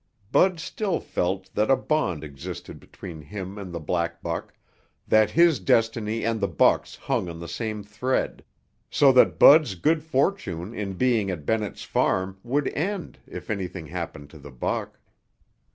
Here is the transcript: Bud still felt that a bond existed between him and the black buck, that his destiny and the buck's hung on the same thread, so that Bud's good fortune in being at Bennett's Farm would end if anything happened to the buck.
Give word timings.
Bud 0.31 0.59
still 0.59 0.99
felt 0.99 1.53
that 1.53 1.69
a 1.69 1.75
bond 1.75 2.23
existed 2.23 2.79
between 2.79 3.21
him 3.21 3.59
and 3.59 3.71
the 3.71 3.79
black 3.79 4.23
buck, 4.23 4.51
that 5.07 5.29
his 5.29 5.59
destiny 5.59 6.25
and 6.25 6.41
the 6.41 6.47
buck's 6.47 6.95
hung 6.95 7.29
on 7.29 7.39
the 7.39 7.47
same 7.47 7.83
thread, 7.83 8.43
so 8.89 9.11
that 9.11 9.37
Bud's 9.37 9.75
good 9.75 10.01
fortune 10.01 10.73
in 10.73 10.93
being 10.93 11.29
at 11.29 11.45
Bennett's 11.45 11.83
Farm 11.83 12.39
would 12.43 12.67
end 12.69 13.19
if 13.27 13.51
anything 13.51 13.85
happened 13.85 14.31
to 14.31 14.39
the 14.39 14.49
buck. 14.49 14.97